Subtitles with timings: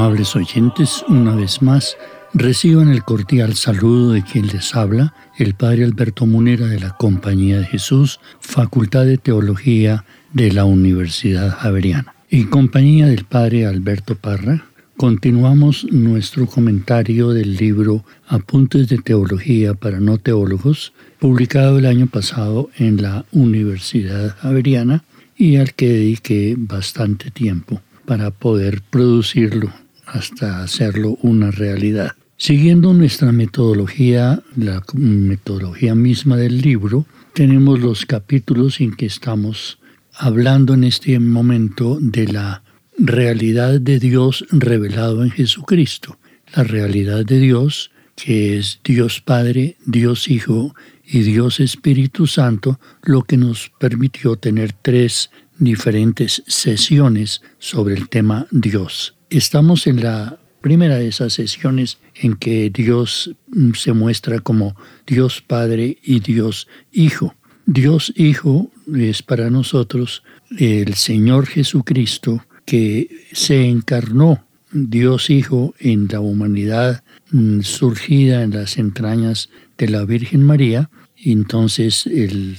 [0.00, 1.98] Amables oyentes, una vez más,
[2.32, 7.58] reciban el cordial saludo de quien les habla, el Padre Alberto Munera de la Compañía
[7.58, 12.14] de Jesús, Facultad de Teología de la Universidad Javeriana.
[12.30, 14.64] En compañía del Padre Alberto Parra,
[14.96, 22.70] continuamos nuestro comentario del libro Apuntes de Teología para no teólogos, publicado el año pasado
[22.78, 25.04] en la Universidad Javeriana
[25.36, 29.70] y al que dediqué bastante tiempo para poder producirlo
[30.10, 32.12] hasta hacerlo una realidad.
[32.36, 39.78] Siguiendo nuestra metodología, la metodología misma del libro, tenemos los capítulos en que estamos
[40.14, 42.62] hablando en este momento de la
[42.98, 46.18] realidad de Dios revelado en Jesucristo.
[46.54, 50.74] La realidad de Dios, que es Dios Padre, Dios Hijo
[51.06, 58.46] y Dios Espíritu Santo, lo que nos permitió tener tres diferentes sesiones sobre el tema
[58.50, 59.14] Dios.
[59.30, 64.74] Estamos en la primera de esas sesiones en que Dios mm, se muestra como
[65.06, 67.34] Dios Padre y Dios Hijo.
[67.64, 70.24] Dios Hijo es para nosotros
[70.58, 78.78] el Señor Jesucristo que se encarnó, Dios Hijo, en la humanidad mm, surgida en las
[78.78, 79.48] entrañas
[79.78, 80.90] de la Virgen María
[81.22, 82.56] entonces el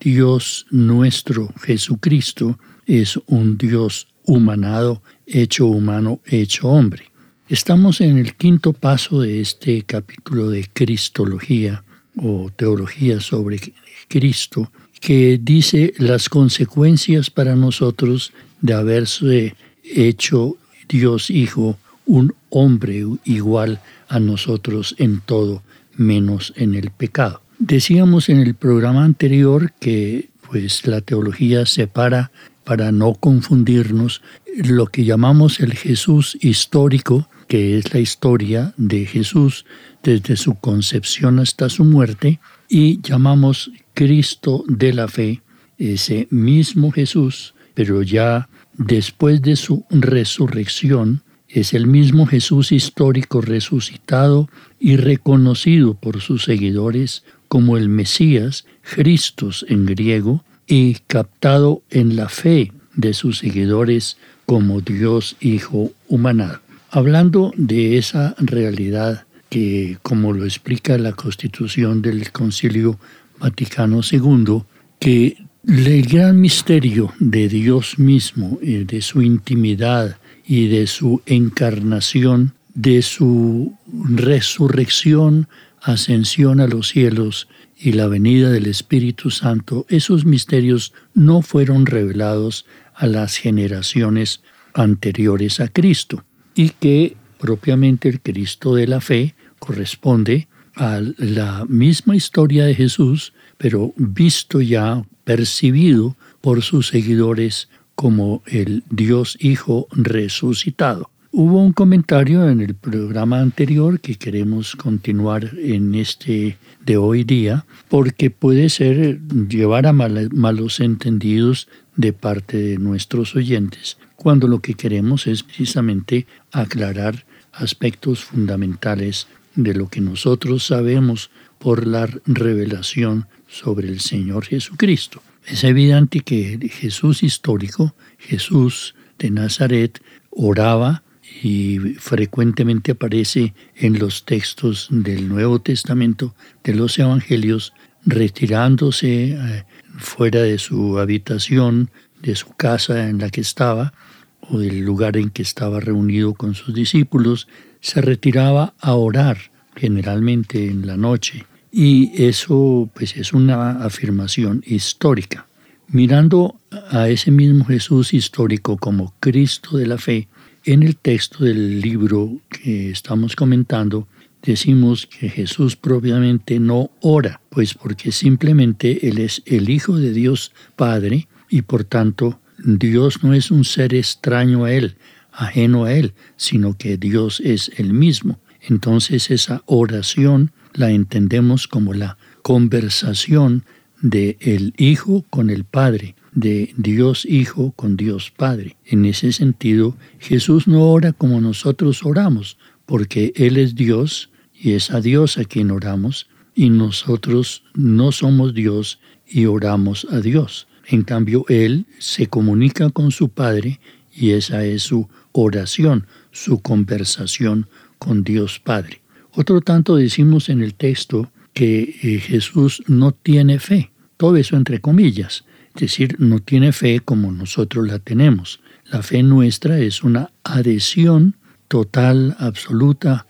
[0.00, 7.04] Dios nuestro Jesucristo es un Dios humanado, hecho humano, hecho hombre.
[7.48, 11.84] Estamos en el quinto paso de este capítulo de Cristología
[12.16, 13.60] o teología sobre
[14.08, 14.70] Cristo,
[15.00, 20.56] que dice las consecuencias para nosotros de haberse hecho
[20.88, 25.62] Dios Hijo un hombre igual a nosotros en todo,
[25.96, 27.42] menos en el pecado.
[27.58, 32.30] Decíamos en el programa anterior que pues la teología separa
[32.64, 34.22] para no confundirnos
[34.56, 39.66] lo que llamamos el Jesús histórico, que es la historia de Jesús
[40.02, 45.42] desde su concepción hasta su muerte, y llamamos Cristo de la fe,
[45.78, 54.48] ese mismo Jesús, pero ya después de su resurrección, es el mismo Jesús histórico resucitado
[54.80, 62.28] y reconocido por sus seguidores como el Mesías, Christos en griego, y captado en la
[62.28, 64.16] fe de sus seguidores
[64.46, 66.60] como Dios Hijo humanado.
[66.90, 72.98] Hablando de esa realidad que, como lo explica la Constitución del Concilio
[73.38, 74.62] Vaticano II,
[74.98, 75.36] que
[75.66, 83.02] el gran misterio de Dios mismo, eh, de su intimidad y de su encarnación, de
[83.02, 85.48] su resurrección
[85.84, 87.46] ascensión a los cielos
[87.76, 92.64] y la venida del Espíritu Santo, esos misterios no fueron revelados
[92.94, 94.40] a las generaciones
[94.72, 102.16] anteriores a Cristo y que propiamente el Cristo de la fe corresponde a la misma
[102.16, 111.10] historia de Jesús, pero visto ya, percibido por sus seguidores como el Dios Hijo resucitado.
[111.36, 117.66] Hubo un comentario en el programa anterior que queremos continuar en este de hoy día
[117.88, 121.66] porque puede ser llevar a malos entendidos
[121.96, 129.26] de parte de nuestros oyentes cuando lo que queremos es precisamente aclarar aspectos fundamentales
[129.56, 135.20] de lo que nosotros sabemos por la revelación sobre el Señor Jesucristo.
[135.44, 141.03] Es evidente que Jesús histórico, Jesús de Nazaret, oraba
[141.42, 147.72] y frecuentemente aparece en los textos del Nuevo Testamento, de los Evangelios,
[148.06, 149.64] retirándose eh,
[149.98, 151.90] fuera de su habitación,
[152.22, 153.92] de su casa en la que estaba,
[154.40, 157.48] o del lugar en que estaba reunido con sus discípulos,
[157.80, 159.38] se retiraba a orar,
[159.74, 161.46] generalmente en la noche.
[161.72, 165.46] Y eso pues es una afirmación histórica.
[165.88, 166.56] Mirando
[166.90, 170.28] a ese mismo Jesús histórico como Cristo de la fe,
[170.64, 174.08] en el texto del libro que estamos comentando,
[174.42, 180.52] decimos que Jesús propiamente no ora, pues porque simplemente Él es el Hijo de Dios
[180.76, 184.96] Padre y por tanto Dios no es un ser extraño a Él,
[185.32, 188.40] ajeno a Él, sino que Dios es el mismo.
[188.62, 193.64] Entonces esa oración la entendemos como la conversación
[194.00, 198.76] de el Hijo con el Padre, de Dios Hijo con Dios Padre.
[198.84, 204.90] En ese sentido, Jesús no ora como nosotros oramos, porque Él es Dios y es
[204.90, 210.68] a Dios a quien oramos, y nosotros no somos Dios y oramos a Dios.
[210.86, 213.80] En cambio, Él se comunica con su Padre
[214.12, 217.66] y esa es su oración, su conversación
[217.98, 219.00] con Dios Padre.
[219.32, 224.80] Otro tanto decimos en el texto que eh, Jesús no tiene fe, todo eso entre
[224.80, 225.44] comillas,
[225.74, 228.60] es decir, no tiene fe como nosotros la tenemos.
[228.90, 231.36] La fe nuestra es una adhesión
[231.68, 233.26] total, absoluta,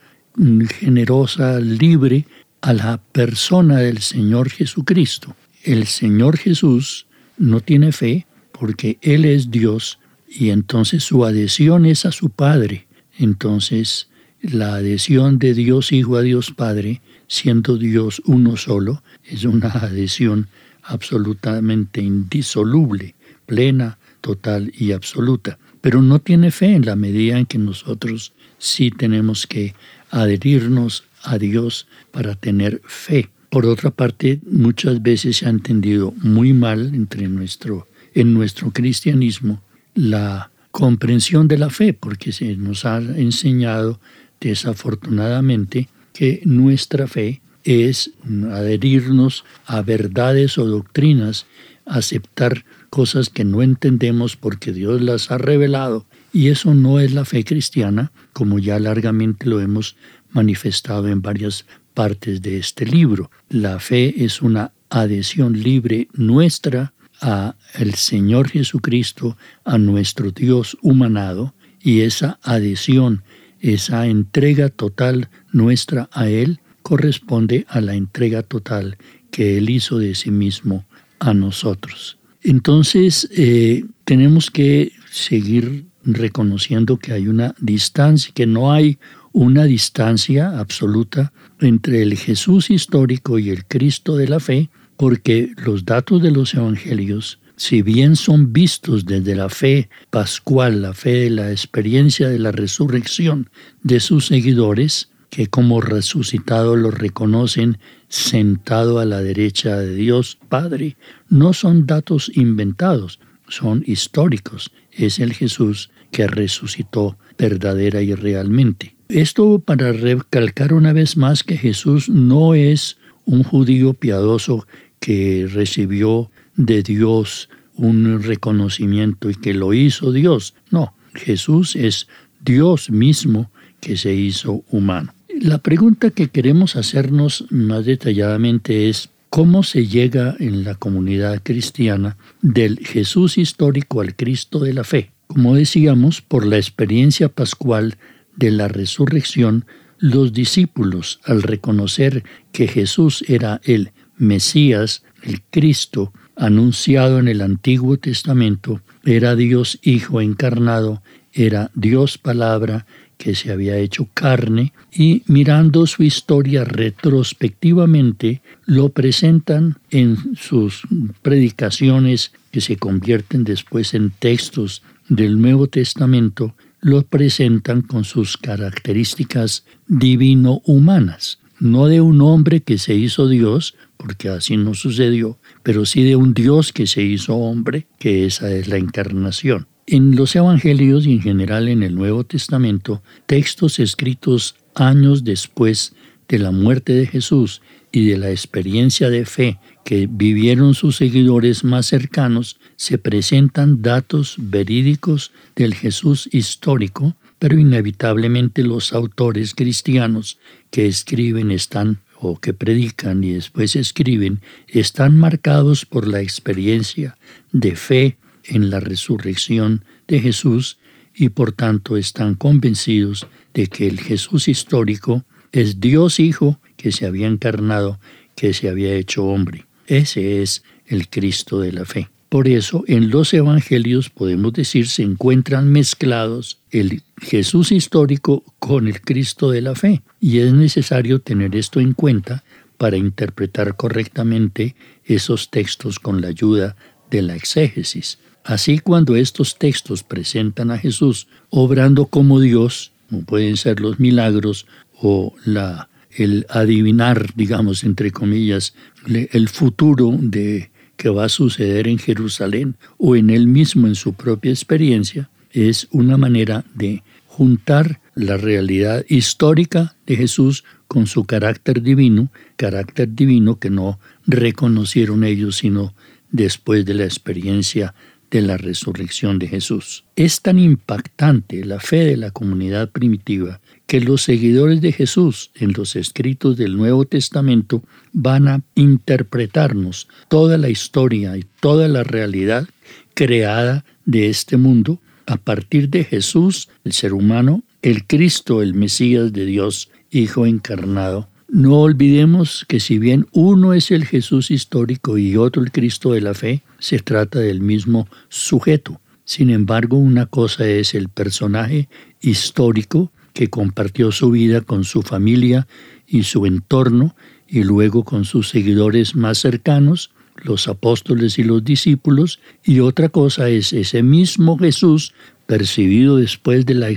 [0.79, 2.27] generosa, libre
[2.61, 5.35] a la persona del Señor Jesucristo.
[5.63, 7.07] El Señor Jesús
[7.39, 9.99] no tiene fe porque Él es Dios
[10.29, 12.87] y entonces su adhesión es a su Padre.
[13.19, 14.09] Entonces
[14.43, 20.49] la adhesión de Dios Hijo a Dios Padre, siendo Dios uno solo, es una adhesión
[20.85, 23.15] absolutamente indisoluble,
[23.47, 25.59] plena, total y absoluta.
[25.81, 29.75] Pero no tiene fe en la medida en que nosotros sí tenemos que
[30.11, 33.29] adherirnos a Dios para tener fe.
[33.51, 39.63] Por otra parte, muchas veces se ha entendido muy mal entre nuestro, en nuestro cristianismo
[39.95, 44.01] la comprensión de la fe, porque se nos ha enseñado
[44.41, 48.13] desafortunadamente que nuestra fe es
[48.51, 51.47] adherirnos a verdades o doctrinas,
[51.87, 56.07] aceptar cosas que no entendemos porque Dios las ha revelado.
[56.33, 59.97] Y eso no es la fe cristiana, como ya largamente lo hemos
[60.31, 61.65] manifestado en varias
[61.95, 63.31] partes de este libro.
[63.49, 71.55] La fe es una adhesión libre nuestra a el Señor Jesucristo, a nuestro Dios humanado,
[71.81, 73.23] y esa adhesión,
[73.61, 78.99] esa entrega total nuestra a Él, corresponde a la entrega total
[79.31, 80.85] que Él hizo de sí mismo
[81.19, 82.19] a nosotros.
[82.43, 88.99] Entonces, eh, tenemos que seguir reconociendo que hay una distancia, que no hay
[89.33, 95.87] una distancia absoluta entre el Jesús histórico y el Cristo de la fe, porque los
[95.87, 101.31] datos de los evangelios, si bien son vistos desde la fe pascual, la fe de
[101.31, 103.49] la experiencia de la resurrección
[103.83, 110.97] de sus seguidores, que como resucitado lo reconocen sentado a la derecha de Dios Padre,
[111.29, 114.71] no son datos inventados, son históricos.
[114.93, 118.95] Es el Jesús que resucitó verdadera y realmente.
[119.09, 124.69] Esto para recalcar una vez más que Jesús no es un judío piadoso
[125.01, 130.55] que recibió de Dios un reconocimiento y que lo hizo Dios.
[130.71, 132.07] No, Jesús es
[132.41, 133.51] Dios mismo
[133.81, 135.13] que se hizo humano.
[135.41, 142.17] La pregunta que queremos hacernos más detalladamente es cómo se llega en la comunidad cristiana
[142.41, 145.11] del Jesús histórico al Cristo de la fe.
[145.27, 147.97] Como decíamos, por la experiencia pascual
[148.37, 149.65] de la resurrección,
[149.99, 152.23] los discípulos, al reconocer
[152.53, 160.21] que Jesús era el Mesías, el Cristo, anunciado en el Antiguo Testamento, era Dios Hijo
[160.21, 168.91] encarnado, era Dios Palabra que se había hecho carne y mirando su historia retrospectivamente lo
[168.91, 170.83] presentan en sus
[171.23, 179.65] predicaciones que se convierten después en textos del Nuevo Testamento, lo presentan con sus características
[179.87, 186.03] divino-humanas no de un hombre que se hizo Dios, porque así no sucedió, pero sí
[186.03, 189.67] de un Dios que se hizo hombre, que esa es la encarnación.
[189.87, 195.95] En los Evangelios y en general en el Nuevo Testamento, textos escritos años después
[196.29, 197.61] de la muerte de Jesús
[197.93, 204.37] y de la experiencia de fe que vivieron sus seguidores más cercanos, se presentan datos
[204.39, 207.15] verídicos del Jesús histórico
[207.45, 210.39] pero inevitablemente los autores cristianos
[210.71, 217.19] que escriben están o que predican y después escriben están marcados por la experiencia
[217.53, 220.79] de fe en la resurrección de Jesús
[221.15, 227.07] y por tanto están convencidos de que el Jesús histórico es Dios Hijo que se
[227.07, 228.01] había encarnado,
[228.35, 229.67] que se había hecho hombre.
[229.87, 232.09] Ese es el Cristo de la fe.
[232.29, 239.01] Por eso en los evangelios podemos decir se encuentran mezclados el Jesús histórico con el
[239.01, 240.03] Cristo de la fe.
[240.19, 242.43] Y es necesario tener esto en cuenta
[242.77, 244.75] para interpretar correctamente
[245.05, 246.75] esos textos con la ayuda
[247.09, 248.19] de la exégesis.
[248.45, 254.67] Así cuando estos textos presentan a Jesús obrando como Dios, como pueden ser los milagros
[255.01, 258.75] o la, el adivinar, digamos, entre comillas,
[259.07, 264.13] el futuro de que va a suceder en Jerusalén o en él mismo en su
[264.13, 271.83] propia experiencia, es una manera de juntar la realidad histórica de Jesús con su carácter
[271.83, 275.95] divino, carácter divino que no reconocieron ellos sino
[276.31, 277.95] después de la experiencia
[278.31, 280.05] de la resurrección de Jesús.
[280.17, 285.73] Es tan impactante la fe de la comunidad primitiva que los seguidores de Jesús en
[285.73, 292.67] los escritos del Nuevo Testamento van a interpretarnos toda la historia y toda la realidad
[293.15, 299.33] creada de este mundo a partir de Jesús, el ser humano, el Cristo, el Mesías
[299.33, 301.29] de Dios, Hijo encarnado.
[301.55, 306.21] No olvidemos que si bien uno es el Jesús histórico y otro el Cristo de
[306.21, 309.01] la fe, se trata del mismo sujeto.
[309.25, 311.89] Sin embargo, una cosa es el personaje
[312.21, 315.69] histórico que compartió su vida con su familia
[316.09, 317.15] y su entorno
[317.47, 320.11] y luego con sus seguidores más cercanos,
[320.43, 325.15] los apóstoles y los discípulos, y otra cosa es ese mismo Jesús
[325.47, 326.89] percibido después de la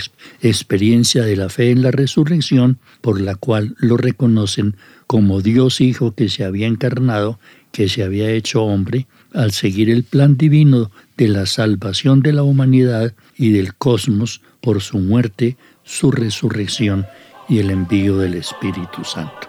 [0.41, 4.75] experiencia de la fe en la resurrección, por la cual lo reconocen
[5.05, 7.39] como Dios Hijo que se había encarnado,
[7.71, 12.43] que se había hecho hombre, al seguir el plan divino de la salvación de la
[12.43, 17.05] humanidad y del cosmos por su muerte, su resurrección
[17.47, 19.46] y el envío del Espíritu Santo.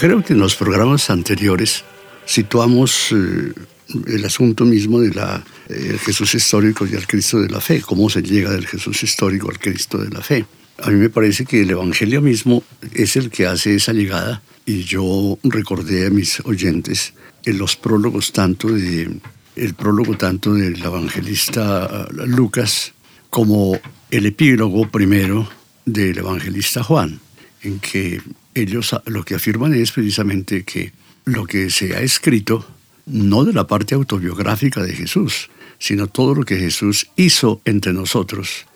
[0.00, 1.84] Creo que en los programas anteriores
[2.24, 3.52] situamos eh,
[4.06, 5.12] el asunto mismo de
[5.98, 9.58] Jesús histórico y al Cristo de la fe, cómo se llega del Jesús histórico al
[9.58, 10.46] Cristo de la fe.
[10.78, 12.62] A mí me parece que el Evangelio mismo
[12.94, 17.12] es el que hace esa llegada y yo recordé a mis oyentes
[17.44, 19.20] en los prólogos tanto de
[19.54, 22.94] el prólogo tanto del evangelista uh, Lucas
[23.28, 23.78] como
[24.10, 25.46] el epílogo primero
[25.84, 27.20] del evangelista Juan,
[27.62, 28.20] en que
[28.54, 30.92] ellos lo que afirman es precisamente que
[31.24, 32.66] lo que se ha escrito,
[33.06, 38.66] no de la parte autobiográfica de Jesús, sino todo lo que Jesús hizo entre nosotros,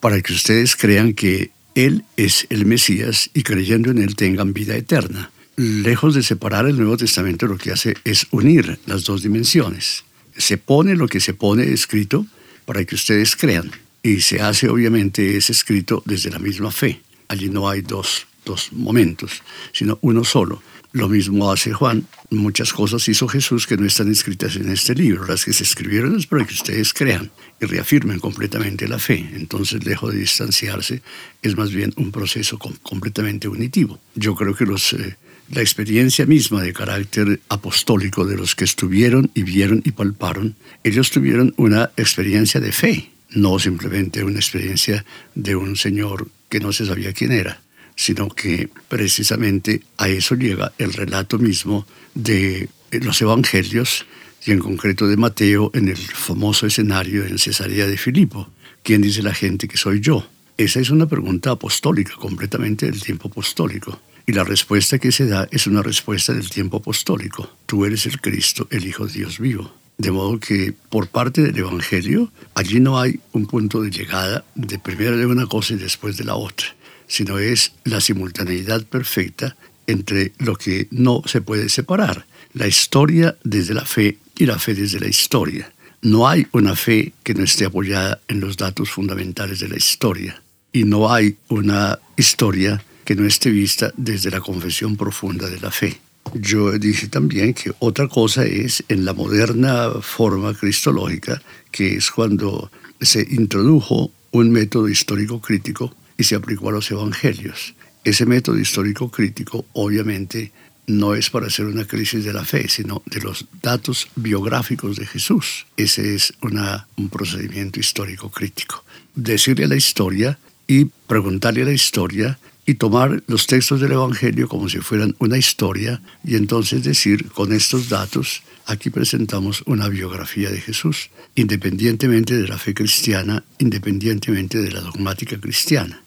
[0.00, 4.76] para que ustedes crean que Él es el Mesías y creyendo en Él tengan vida
[4.76, 5.30] eterna.
[5.56, 10.04] Lejos de separar el Nuevo Testamento, lo que hace es unir las dos dimensiones.
[10.36, 12.26] Se pone lo que se pone escrito
[12.64, 13.70] para que ustedes crean.
[14.02, 17.02] Y se hace obviamente ese escrito desde la misma fe.
[17.28, 20.62] Allí no hay dos dos momentos, sino uno solo.
[20.92, 22.06] Lo mismo hace Juan.
[22.28, 25.24] Muchas cosas hizo Jesús que no están escritas en este libro.
[25.24, 27.30] Las que se escribieron es para que ustedes crean
[27.60, 29.26] y reafirmen completamente la fe.
[29.34, 31.00] Entonces, lejos de distanciarse,
[31.40, 33.98] es más bien un proceso completamente unitivo.
[34.14, 35.16] Yo creo que los, eh,
[35.50, 41.10] la experiencia misma de carácter apostólico de los que estuvieron y vieron y palparon, ellos
[41.10, 46.84] tuvieron una experiencia de fe, no simplemente una experiencia de un Señor que no se
[46.84, 47.62] sabía quién era
[47.96, 54.06] sino que precisamente a eso llega el relato mismo de los evangelios
[54.44, 58.48] y en concreto de Mateo en el famoso escenario en Cesarea de Filipo.
[58.82, 60.26] ¿Quién dice la gente que soy yo?
[60.56, 64.00] Esa es una pregunta apostólica, completamente del tiempo apostólico.
[64.26, 67.56] Y la respuesta que se da es una respuesta del tiempo apostólico.
[67.66, 69.72] Tú eres el Cristo, el Hijo de Dios vivo.
[69.98, 74.78] De modo que por parte del Evangelio, allí no hay un punto de llegada de
[74.78, 76.74] primero de una cosa y después de la otra
[77.12, 79.54] sino es la simultaneidad perfecta
[79.86, 84.72] entre lo que no se puede separar, la historia desde la fe y la fe
[84.72, 85.70] desde la historia.
[86.00, 90.42] No hay una fe que no esté apoyada en los datos fundamentales de la historia
[90.72, 95.70] y no hay una historia que no esté vista desde la confesión profunda de la
[95.70, 96.00] fe.
[96.32, 102.70] Yo dije también que otra cosa es en la moderna forma cristológica, que es cuando
[103.02, 107.74] se introdujo un método histórico crítico y se aplicó a los evangelios.
[108.04, 110.52] Ese método histórico crítico obviamente
[110.86, 115.06] no es para hacer una crisis de la fe, sino de los datos biográficos de
[115.06, 115.66] Jesús.
[115.76, 118.84] Ese es una, un procedimiento histórico crítico.
[119.16, 120.38] Decirle a la historia
[120.68, 125.38] y preguntarle a la historia y tomar los textos del Evangelio como si fueran una
[125.38, 132.46] historia y entonces decir, con estos datos, aquí presentamos una biografía de Jesús, independientemente de
[132.46, 136.01] la fe cristiana, independientemente de la dogmática cristiana.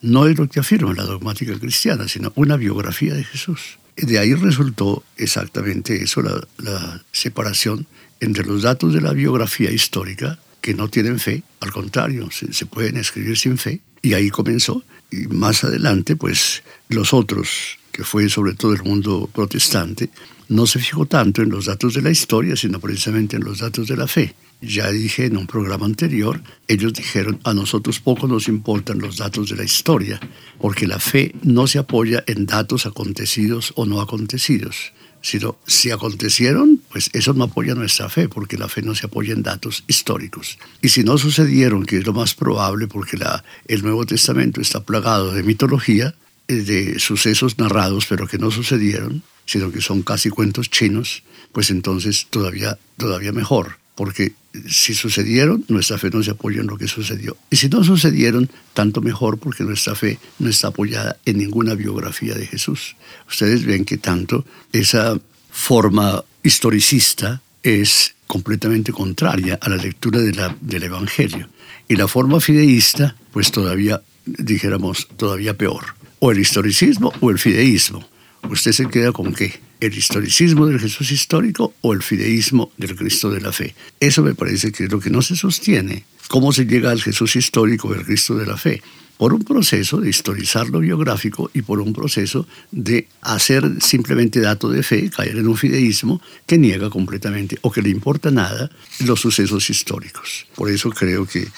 [0.00, 3.78] No es lo que afirma la dogmática cristiana, sino una biografía de Jesús.
[3.96, 7.86] De ahí resultó exactamente eso, la, separación
[8.20, 12.66] entre los datos de la biografía histórica, que no tienen fe, al contrario, se, se
[12.66, 14.84] pueden escribir sin fe, y ahí comenzó.
[15.10, 20.10] Y más adelante, pues los otros, que fue sobre todo el mundo protestante,
[20.48, 23.88] no se fijó tanto en los datos de la historia, sino precisamente en los datos
[23.88, 24.34] de la fe.
[24.60, 29.50] Ya dije en un programa anterior, ellos dijeron, a nosotros poco nos importan los datos
[29.50, 30.18] de la historia,
[30.60, 36.82] porque la fe no se apoya en datos acontecidos o no acontecidos, sino si acontecieron,
[36.90, 40.58] pues eso no apoya nuestra fe, porque la fe no se apoya en datos históricos.
[40.82, 44.82] Y si no sucedieron, que es lo más probable, porque la, el Nuevo Testamento está
[44.84, 46.16] plagado de mitología,
[46.48, 51.22] eh, de sucesos narrados, pero que no sucedieron, sino que son casi cuentos chinos,
[51.52, 54.34] pues entonces todavía, todavía mejor, porque
[54.68, 57.36] si sucedieron, nuestra fe no se apoya en lo que sucedió.
[57.50, 62.36] Y si no sucedieron, tanto mejor porque nuestra fe no está apoyada en ninguna biografía
[62.36, 62.94] de Jesús.
[63.28, 65.18] Ustedes ven que tanto esa
[65.50, 71.48] forma historicista es completamente contraria a la lectura del Evangelio.
[71.88, 75.96] Y la forma fideísta, pues todavía, dijéramos, todavía peor.
[76.20, 78.08] O el historicismo o el fideísmo.
[78.50, 79.60] ¿Usted se queda con qué?
[79.80, 83.74] ¿El historicismo del Jesús histórico o el fideísmo del Cristo de la fe?
[84.00, 86.04] Eso me parece que es lo que no se sostiene.
[86.28, 88.82] ¿Cómo se llega al Jesús histórico del Cristo de la fe?
[89.16, 94.68] Por un proceso de historizar lo biográfico y por un proceso de hacer simplemente dato
[94.68, 98.70] de fe, caer en un fideísmo que niega completamente o que le importa nada
[99.00, 100.46] los sucesos históricos.
[100.54, 101.48] Por eso creo que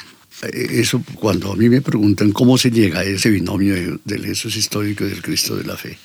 [0.42, 4.56] eh, eso cuando a mí me preguntan cómo se llega a ese binomio del Jesús
[4.56, 5.98] histórico y del Cristo de la fe,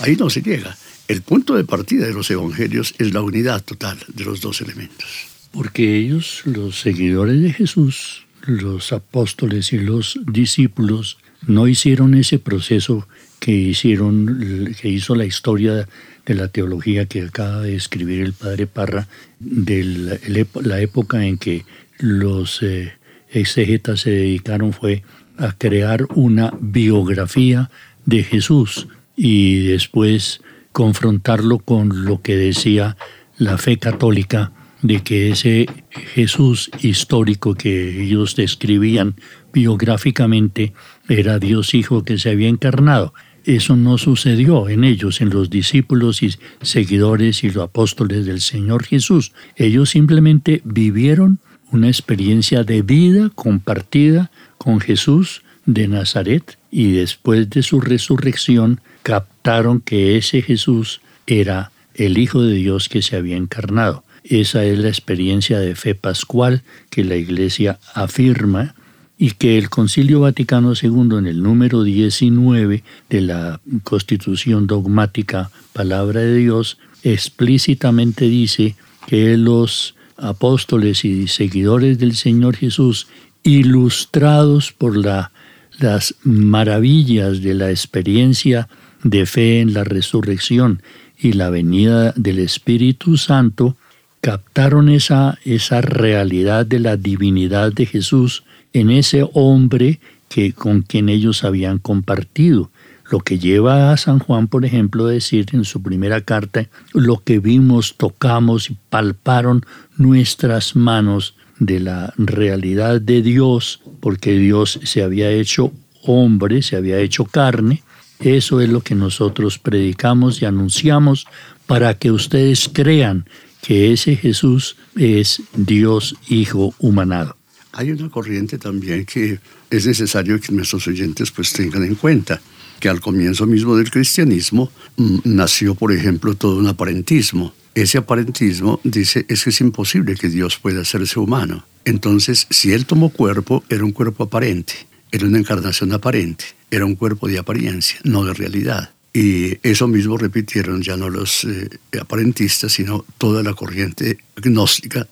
[0.00, 0.76] Ahí no se llega.
[1.08, 5.26] El punto de partida de los evangelios es la unidad total de los dos elementos.
[5.52, 13.08] Porque ellos, los seguidores de Jesús, los apóstoles y los discípulos, no hicieron ese proceso
[13.40, 15.88] que hicieron, que hizo la historia
[16.26, 19.08] de la teología que acaba de escribir el padre Parra,
[19.38, 20.18] de
[20.62, 21.64] la, época en que
[21.98, 22.92] los eh,
[23.30, 25.02] exegetas se dedicaron fue
[25.38, 27.70] a crear una biografía
[28.04, 28.86] de Jesús,
[29.22, 30.40] y después
[30.72, 32.96] confrontarlo con lo que decía
[33.36, 35.66] la fe católica de que ese
[36.14, 39.16] Jesús histórico que ellos describían
[39.52, 40.72] biográficamente
[41.06, 43.12] era Dios Hijo que se había encarnado.
[43.44, 48.84] Eso no sucedió en ellos, en los discípulos y seguidores y los apóstoles del Señor
[48.84, 49.32] Jesús.
[49.54, 57.62] Ellos simplemente vivieron una experiencia de vida compartida con Jesús de Nazaret y después de
[57.62, 64.04] su resurrección captaron que ese Jesús era el Hijo de Dios que se había encarnado.
[64.24, 68.74] Esa es la experiencia de fe pascual que la Iglesia afirma
[69.18, 76.20] y que el Concilio Vaticano II en el número 19 de la Constitución dogmática Palabra
[76.20, 83.08] de Dios explícitamente dice que los apóstoles y seguidores del Señor Jesús,
[83.42, 85.32] ilustrados por la,
[85.78, 88.68] las maravillas de la experiencia
[89.02, 90.82] de fe en la resurrección
[91.18, 93.76] y la venida del Espíritu Santo,
[94.20, 101.08] captaron esa, esa realidad de la divinidad de Jesús en ese hombre que, con quien
[101.08, 102.70] ellos habían compartido.
[103.10, 107.18] Lo que lleva a San Juan, por ejemplo, a decir en su primera carta, lo
[107.18, 109.64] que vimos, tocamos y palparon
[109.96, 115.72] nuestras manos de la realidad de Dios, porque Dios se había hecho
[116.04, 117.82] hombre, se había hecho carne,
[118.20, 121.26] eso es lo que nosotros predicamos y anunciamos
[121.66, 123.26] para que ustedes crean
[123.62, 127.36] que ese Jesús es Dios Hijo humanado.
[127.72, 129.38] Hay una corriente también que
[129.70, 132.40] es necesario que nuestros oyentes pues tengan en cuenta
[132.80, 137.54] que al comienzo mismo del cristianismo mm, nació, por ejemplo, todo un aparentismo.
[137.74, 141.64] Ese aparentismo dice es que es imposible que Dios pueda hacerse humano.
[141.84, 144.74] Entonces, si Él tomó cuerpo, era un cuerpo aparente,
[145.12, 148.90] era una encarnación aparente, era un cuerpo de apariencia, no de realidad.
[149.12, 151.68] Y eso mismo repitieron ya no los eh,
[152.00, 155.08] aparentistas, sino toda la corriente gnóstica,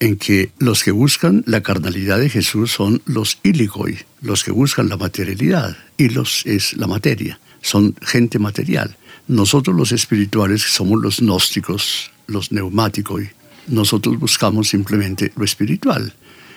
[0.00, 4.88] en que los que buscan la carnalidad de Jesús son los ilicoi, los que buscan
[4.88, 8.96] la materialidad, y los es la materia, son gente material.
[9.28, 13.22] Nosotros los espirituales somos los gnósticos, los neumáticos,
[13.68, 16.14] nosotros buscamos simplemente lo espiritual.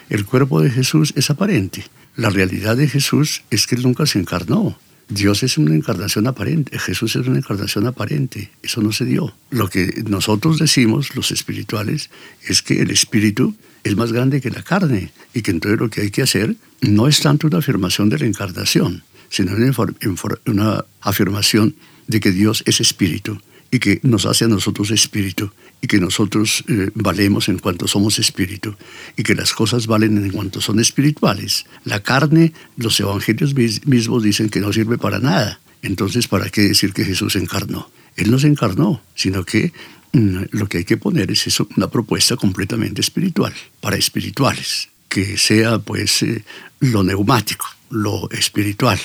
[0.10, 1.84] El cuerpo de Jesús es aparente.
[2.16, 4.78] La realidad de Jesús es que Él nunca se encarnó.
[5.08, 9.36] Dios es una encarnación aparente, Jesús es una encarnación aparente, eso no se dio.
[9.52, 12.10] Lo que nosotros decimos, los espirituales,
[12.48, 16.02] es que el espíritu es más grande que la carne y que entonces lo que
[16.02, 19.52] hay que hacer no es tanto una afirmación de la encarnación, sino
[20.46, 21.76] una, afirmación
[22.08, 25.52] de que Dios es espíritu y que nos hace a nosotros espíritu
[25.86, 28.76] y que nosotros eh, valemos en cuanto somos espíritu
[29.16, 31.68] y que las cosas valen en cuanto son espirituales.
[31.84, 35.60] La carne, los evangelios mismos dicen que no sirve para nada.
[35.84, 37.92] Entonces, ¿para qué decir que Jesús encarnó?
[38.16, 39.74] Él no se encarnó, sino que
[40.14, 45.38] mm, lo que hay que poner es eso, una propuesta completamente espiritual, para espirituales, que
[45.38, 46.44] sea pues eh,
[46.80, 49.00] lo neumático, lo espiritual.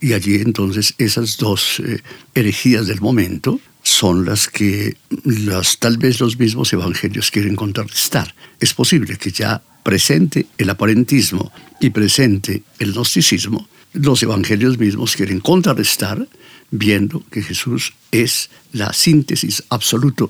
[0.00, 2.02] Y allí entonces esas dos eh,
[2.34, 8.34] herejías del momento son las que las, tal vez los mismos evangelios quieren contrarrestar.
[8.58, 15.38] Es posible que ya presente el aparentismo y presente el gnosticismo, los evangelios mismos quieren
[15.38, 16.26] contrarrestar
[16.70, 20.24] viendo que Jesús es la síntesis absoluta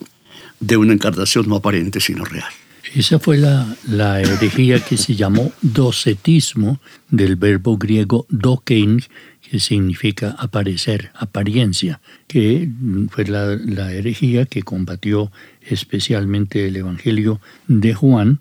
[0.60, 2.52] de una encarnación no aparente sino real.
[2.94, 9.02] Esa fue la, la herejía que se llamó docetismo, del verbo griego dokein,
[9.48, 12.68] que significa aparecer, apariencia, que
[13.10, 15.30] fue la, herejía que combatió
[15.60, 18.40] especialmente el Evangelio de Juan,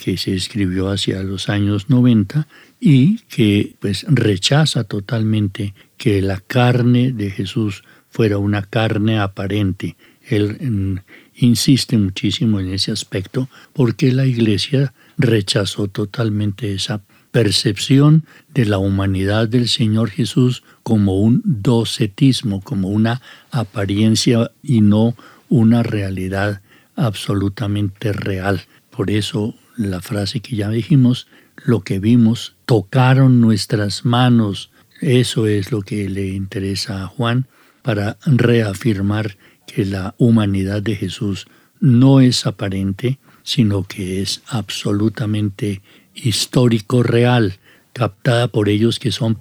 [0.00, 2.46] que se escribió hacia los años 90
[2.78, 9.96] y que pues rechaza totalmente que la carne de Jesús fuera una carne aparente.
[10.22, 10.98] Él mm,
[11.36, 17.02] insiste muchísimo en ese aspecto porque la iglesia rechazó totalmente esa
[17.34, 25.16] percepción de la humanidad del Señor Jesús como un docetismo, como una apariencia y no
[25.48, 26.62] una realidad
[26.94, 28.62] absolutamente real.
[28.88, 31.26] Por eso la frase que ya dijimos,
[31.64, 34.70] lo que vimos, tocaron nuestras manos,
[35.00, 37.48] eso es lo que le interesa a Juan
[37.82, 41.48] para reafirmar que la humanidad de Jesús
[41.80, 45.82] no es aparente, sino que es absolutamente
[46.14, 47.58] histórico real,
[47.92, 49.36] captada por ellos que son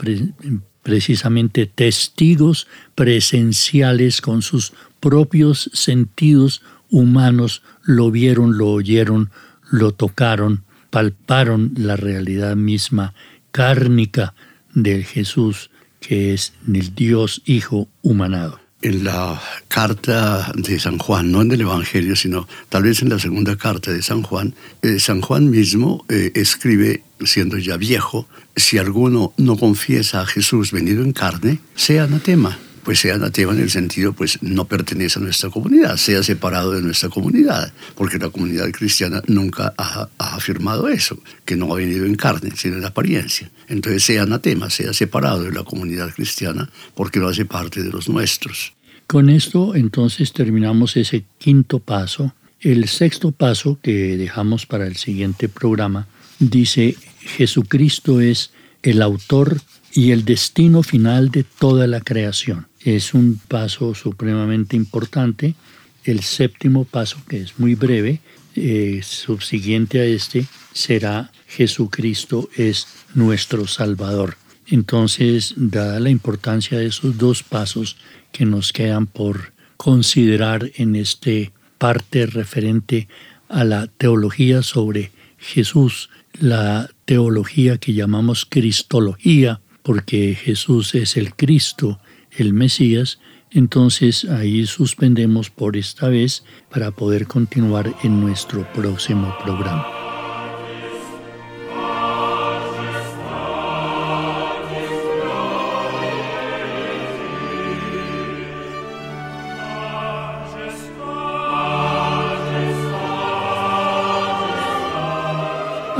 [0.83, 9.31] precisamente testigos presenciales con sus propios sentidos humanos, lo vieron, lo oyeron,
[9.71, 13.13] lo tocaron, palparon la realidad misma
[13.51, 14.33] cárnica
[14.73, 21.41] del Jesús, que es el Dios Hijo humanado en la carta de San Juan, no
[21.41, 25.21] en el Evangelio, sino tal vez en la segunda carta de San Juan, eh, San
[25.21, 31.13] Juan mismo eh, escribe, siendo ya viejo, si alguno no confiesa a Jesús venido en
[31.13, 32.59] carne, sea anatema.
[32.83, 36.81] Pues sea anatema en el sentido, pues no pertenece a nuestra comunidad, sea separado de
[36.81, 42.05] nuestra comunidad, porque la comunidad cristiana nunca ha, ha afirmado eso, que no ha venido
[42.05, 43.49] en carne, sino en apariencia.
[43.67, 48.09] Entonces sea anatema, sea separado de la comunidad cristiana, porque no hace parte de los
[48.09, 48.73] nuestros.
[49.07, 52.33] Con esto entonces terminamos ese quinto paso.
[52.59, 56.07] El sexto paso que dejamos para el siguiente programa
[56.39, 59.61] dice, Jesucristo es el autor
[59.93, 62.67] y el destino final de toda la creación.
[62.83, 65.55] Es un paso supremamente importante.
[66.03, 68.19] El séptimo paso, que es muy breve,
[68.55, 74.37] eh, subsiguiente a este, será Jesucristo es nuestro Salvador.
[74.67, 77.97] Entonces, dada la importancia de esos dos pasos
[78.31, 83.07] que nos quedan por considerar en este parte referente
[83.49, 91.99] a la teología sobre Jesús, la teología que llamamos Cristología, porque Jesús es el Cristo,
[92.37, 93.19] el Mesías,
[93.51, 99.85] entonces ahí suspendemos por esta vez para poder continuar en nuestro próximo programa.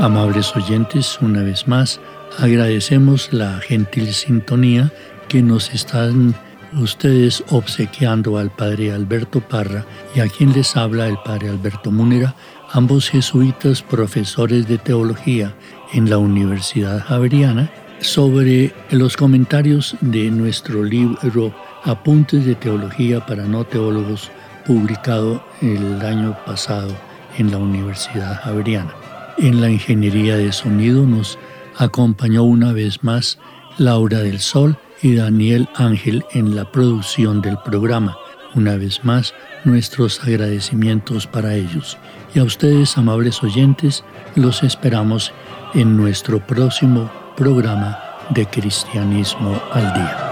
[0.04, 1.98] Amables oyentes, una vez más,
[2.38, 4.92] agradecemos la gentil sintonía
[5.34, 6.32] que nos están
[6.80, 12.36] ustedes obsequiando al padre Alberto Parra y a quien les habla el padre Alberto Múnera,
[12.70, 15.52] ambos jesuitas profesores de teología
[15.92, 17.68] en la Universidad Javeriana,
[17.98, 24.30] sobre los comentarios de nuestro libro Apuntes de Teología para No Teólogos,
[24.64, 26.94] publicado el año pasado
[27.38, 28.94] en la Universidad Javeriana.
[29.38, 31.40] En la ingeniería de sonido nos
[31.76, 33.40] acompañó una vez más
[33.78, 38.16] Laura del Sol y Daniel Ángel en la producción del programa.
[38.54, 41.98] Una vez más, nuestros agradecimientos para ellos.
[42.34, 44.02] Y a ustedes, amables oyentes,
[44.34, 45.34] los esperamos
[45.74, 47.98] en nuestro próximo programa
[48.30, 50.30] de Cristianismo al Día.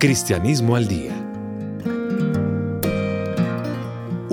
[0.00, 1.23] Cristianismo al Día